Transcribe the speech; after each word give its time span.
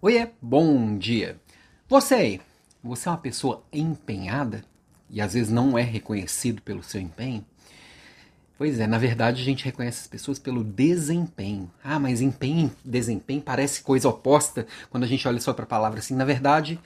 Oiê, 0.00 0.28
bom 0.40 0.96
dia. 0.96 1.40
Você 1.88 2.14
aí, 2.14 2.40
você 2.80 3.08
é 3.08 3.10
uma 3.10 3.18
pessoa 3.18 3.64
empenhada 3.72 4.62
e 5.10 5.20
às 5.20 5.34
vezes 5.34 5.50
não 5.50 5.76
é 5.76 5.82
reconhecido 5.82 6.62
pelo 6.62 6.84
seu 6.84 7.00
empenho? 7.00 7.44
Pois 8.56 8.78
é, 8.78 8.86
na 8.86 8.96
verdade 8.96 9.42
a 9.42 9.44
gente 9.44 9.64
reconhece 9.64 10.02
as 10.02 10.06
pessoas 10.06 10.38
pelo 10.38 10.62
desempenho. 10.62 11.68
Ah, 11.82 11.98
mas 11.98 12.20
empenho, 12.20 12.70
desempenho 12.84 13.42
parece 13.42 13.82
coisa 13.82 14.08
oposta 14.08 14.68
quando 14.88 15.02
a 15.02 15.06
gente 15.08 15.26
olha 15.26 15.40
só 15.40 15.52
para 15.52 15.64
a 15.64 15.68
palavra 15.68 15.98
assim. 15.98 16.14
Na 16.14 16.24
verdade, 16.24 16.78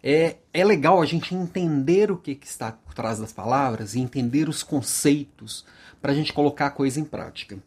é, 0.00 0.36
é 0.54 0.64
legal 0.64 1.02
a 1.02 1.06
gente 1.06 1.34
entender 1.34 2.12
o 2.12 2.16
que, 2.16 2.36
que 2.36 2.46
está 2.46 2.70
por 2.70 2.94
trás 2.94 3.18
das 3.18 3.32
palavras 3.32 3.96
e 3.96 4.00
entender 4.00 4.48
os 4.48 4.62
conceitos 4.62 5.66
para 6.00 6.12
a 6.12 6.14
gente 6.14 6.32
colocar 6.32 6.66
a 6.66 6.70
coisa 6.70 7.00
em 7.00 7.04
prática. 7.04 7.58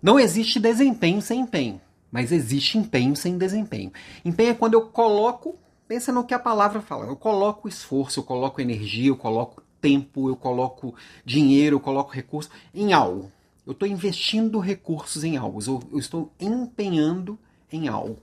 Não 0.00 0.20
existe 0.20 0.60
desempenho 0.60 1.20
sem 1.20 1.40
empenho. 1.40 1.80
Mas 2.10 2.32
existe 2.32 2.78
empenho 2.78 3.16
sem 3.16 3.36
desempenho. 3.36 3.92
Empenho 4.24 4.50
é 4.50 4.54
quando 4.54 4.74
eu 4.74 4.82
coloco, 4.82 5.58
pensa 5.86 6.12
no 6.12 6.24
que 6.24 6.34
a 6.34 6.38
palavra 6.38 6.80
fala, 6.80 7.06
eu 7.06 7.16
coloco 7.16 7.68
esforço, 7.68 8.20
eu 8.20 8.24
coloco 8.24 8.60
energia, 8.60 9.08
eu 9.08 9.16
coloco 9.16 9.62
tempo, 9.80 10.28
eu 10.28 10.36
coloco 10.36 10.94
dinheiro, 11.24 11.76
eu 11.76 11.80
coloco 11.80 12.12
recurso 12.12 12.50
em 12.74 12.92
algo. 12.92 13.30
Eu 13.66 13.72
estou 13.72 13.88
investindo 13.88 14.60
recursos 14.60 15.24
em 15.24 15.36
algo, 15.36 15.60
eu, 15.92 15.98
estou 15.98 16.32
empenhando 16.40 17.38
em 17.72 17.88
algo. 17.88 18.18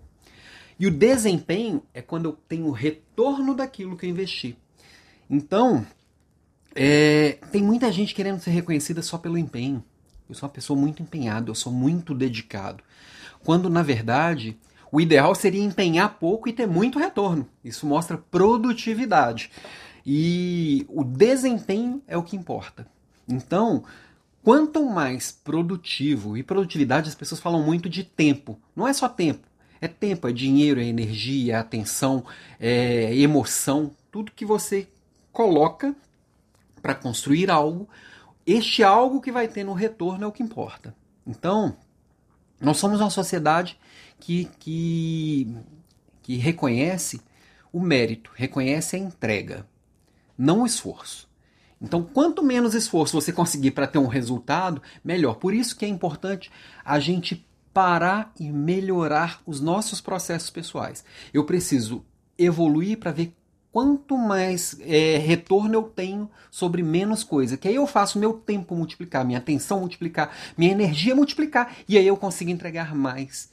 E 0.80 0.88
o 0.88 0.92
desempenho 0.92 1.84
é 1.94 2.02
quando 2.02 2.26
eu 2.26 2.34
tenho 2.48 2.72
retorno 2.72 3.54
daquilo 3.54 3.98
que 3.98 4.06
eu 4.06 4.10
investi. 4.10 4.58
Então, 5.30 5.86
é, 6.76 7.38
tem 7.52 7.62
muita 7.62 7.92
gente 7.92 8.16
querendo 8.16 8.40
ser 8.40 8.52
reconhecida 8.52 9.02
só 9.02 9.18
pelo 9.18 9.38
empenho. 9.38 9.84
Eu 10.28 10.36
sou 10.36 10.48
uma 10.48 10.54
pessoa 10.54 10.80
muito 10.80 11.02
empenhada, 11.04 11.50
eu 11.50 11.56
sou 11.56 11.72
muito 11.72 12.14
dedicado. 12.16 12.84
Quando, 13.44 13.70
na 13.70 13.84
verdade, 13.84 14.58
o 14.92 15.02
ideal 15.02 15.34
seria 15.36 15.64
empenhar 15.64 16.18
pouco 16.20 16.48
e 16.48 16.54
ter 16.54 16.68
muito 16.68 17.00
retorno. 17.00 17.48
Isso 17.64 17.86
mostra 17.86 18.18
produtividade. 18.18 19.52
E 20.06 20.86
o 20.90 21.04
desempenho 21.04 22.02
é 22.08 22.18
o 22.18 22.24
que 22.24 22.36
importa. 22.36 22.88
Então, 23.28 23.84
quanto 24.44 24.86
mais 24.86 25.32
produtivo, 25.32 26.38
e 26.38 26.44
produtividade 26.44 27.10
as 27.10 27.16
pessoas 27.16 27.42
falam 27.42 27.64
muito 27.64 27.90
de 27.90 28.04
tempo. 28.04 28.60
Não 28.76 28.88
é 28.88 28.94
só 28.94 29.08
tempo. 29.08 29.48
É 29.80 29.88
tempo, 29.88 30.28
é 30.28 30.32
dinheiro, 30.32 30.80
é 30.80 30.86
energia, 30.86 31.56
é 31.56 31.58
atenção, 31.58 32.24
é 32.60 33.16
emoção, 33.18 33.92
tudo 34.12 34.32
que 34.32 34.46
você 34.46 34.88
coloca 35.32 35.94
para 36.82 36.96
construir 36.96 37.50
algo 37.50 37.90
este 38.46 38.84
algo 38.84 39.22
que 39.22 39.32
vai 39.32 39.48
ter 39.48 39.64
no 39.64 39.74
retorno 39.74 40.26
é 40.26 40.28
o 40.28 40.32
que 40.32 40.44
importa. 40.44 40.94
Então, 41.26 41.76
nós 42.64 42.78
somos 42.78 43.00
uma 43.02 43.10
sociedade 43.10 43.78
que, 44.20 44.50
que, 44.60 45.56
que 46.22 46.38
reconhece 46.38 47.22
o 47.72 47.80
mérito, 47.80 48.32
reconhece 48.34 48.96
a 48.96 49.00
entrega, 49.00 49.68
não 50.38 50.62
o 50.62 50.66
esforço. 50.66 51.30
Então, 51.82 52.02
quanto 52.02 52.42
menos 52.42 52.74
esforço 52.74 53.20
você 53.20 53.34
conseguir 53.34 53.72
para 53.72 53.86
ter 53.88 53.98
um 53.98 54.08
resultado, 54.08 54.82
melhor. 55.04 55.36
Por 55.36 55.54
isso 55.54 55.76
que 55.76 55.84
é 55.84 55.88
importante 55.88 56.50
a 56.86 56.98
gente 56.98 57.46
parar 57.74 58.32
e 58.40 58.50
melhorar 58.50 59.42
os 59.46 59.60
nossos 59.60 60.00
processos 60.00 60.50
pessoais. 60.50 61.04
Eu 61.34 61.44
preciso 61.44 62.06
evoluir 62.38 62.98
para 62.98 63.12
ver 63.12 63.36
quanto 63.74 64.16
mais 64.16 64.80
é, 64.82 65.18
retorno 65.18 65.74
eu 65.74 65.84
tenho 65.84 66.30
sobre 66.52 66.84
menos 66.84 67.24
coisa. 67.24 67.58
Que 67.58 67.68
aí 67.68 67.76
eu 67.76 67.88
faço 67.88 68.20
meu 68.20 68.34
tempo 68.34 68.76
multiplicar, 68.76 69.26
minha 69.26 69.40
atenção 69.40 69.80
multiplicar, 69.80 70.32
minha 70.56 70.72
energia 70.72 71.16
multiplicar, 71.16 71.76
e 71.90 71.98
aí 71.98 72.06
eu 72.06 72.16
consigo 72.16 72.52
entregar 72.52 72.94
mais, 72.94 73.50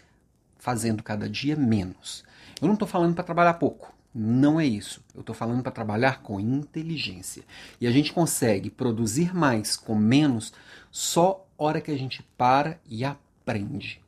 fazendo 0.58 1.02
cada 1.02 1.26
dia 1.26 1.56
menos. 1.56 2.22
Eu 2.60 2.66
não 2.66 2.74
estou 2.74 2.86
falando 2.86 3.14
para 3.14 3.24
trabalhar 3.24 3.54
pouco. 3.54 3.94
Não 4.14 4.60
é 4.60 4.66
isso. 4.66 5.02
Eu 5.14 5.20
estou 5.20 5.34
falando 5.34 5.62
para 5.62 5.72
trabalhar 5.72 6.20
com 6.20 6.38
inteligência. 6.38 7.42
E 7.80 7.86
a 7.86 7.90
gente 7.90 8.12
consegue 8.12 8.68
produzir 8.68 9.34
mais 9.34 9.74
com 9.74 9.94
menos 9.94 10.52
só 10.90 11.46
hora 11.56 11.80
que 11.80 11.90
a 11.90 11.96
gente 11.96 12.22
para 12.36 12.78
e 12.86 13.04
aprende 13.04 14.02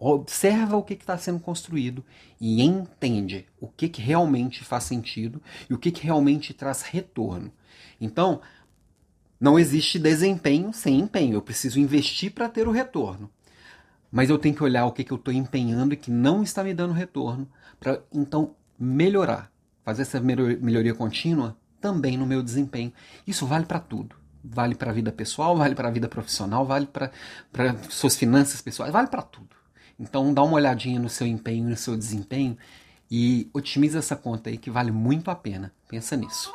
observa 0.00 0.78
o 0.78 0.82
que 0.82 0.94
está 0.94 1.18
sendo 1.18 1.38
construído 1.38 2.02
e 2.40 2.62
entende 2.62 3.46
o 3.60 3.68
que, 3.68 3.86
que 3.86 4.00
realmente 4.00 4.64
faz 4.64 4.84
sentido 4.84 5.42
e 5.68 5.74
o 5.74 5.78
que, 5.78 5.90
que 5.90 6.02
realmente 6.02 6.54
traz 6.54 6.80
retorno. 6.80 7.52
Então, 8.00 8.40
não 9.38 9.58
existe 9.58 9.98
desempenho 9.98 10.72
sem 10.72 10.98
empenho. 10.98 11.34
Eu 11.34 11.42
preciso 11.42 11.78
investir 11.78 12.32
para 12.32 12.48
ter 12.48 12.66
o 12.66 12.70
retorno. 12.70 13.30
Mas 14.10 14.30
eu 14.30 14.38
tenho 14.38 14.54
que 14.54 14.64
olhar 14.64 14.86
o 14.86 14.92
que, 14.92 15.04
que 15.04 15.12
eu 15.12 15.18
estou 15.18 15.32
empenhando 15.32 15.92
e 15.92 15.98
que 15.98 16.10
não 16.10 16.42
está 16.42 16.64
me 16.64 16.72
dando 16.72 16.94
retorno, 16.94 17.46
para 17.78 18.02
então 18.12 18.56
melhorar. 18.78 19.52
Fazer 19.84 20.02
essa 20.02 20.18
melhoria 20.18 20.94
contínua 20.94 21.56
também 21.80 22.16
no 22.16 22.26
meu 22.26 22.42
desempenho. 22.42 22.92
Isso 23.26 23.46
vale 23.46 23.66
para 23.66 23.78
tudo. 23.78 24.16
Vale 24.42 24.74
para 24.74 24.90
a 24.90 24.94
vida 24.94 25.12
pessoal, 25.12 25.56
vale 25.56 25.74
para 25.74 25.88
a 25.88 25.90
vida 25.90 26.08
profissional, 26.08 26.64
vale 26.64 26.86
para 26.86 27.12
suas 27.90 28.16
finanças 28.16 28.62
pessoais, 28.62 28.90
vale 28.90 29.08
para 29.08 29.20
tudo. 29.20 29.59
Então 30.00 30.32
dá 30.32 30.42
uma 30.42 30.54
olhadinha 30.54 30.98
no 30.98 31.10
seu 31.10 31.26
empenho, 31.26 31.68
no 31.68 31.76
seu 31.76 31.94
desempenho 31.94 32.56
e 33.10 33.50
otimiza 33.52 33.98
essa 33.98 34.16
conta 34.16 34.48
aí 34.48 34.56
que 34.56 34.70
vale 34.70 34.90
muito 34.90 35.30
a 35.30 35.34
pena. 35.34 35.70
Pensa 35.86 36.16
nisso. 36.16 36.50